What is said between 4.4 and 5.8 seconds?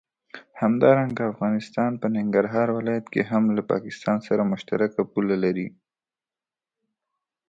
مشترکه پوله لري.